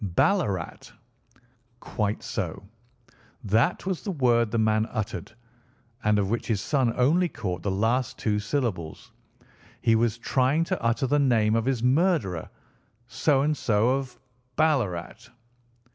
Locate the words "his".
6.47-6.59, 11.65-11.83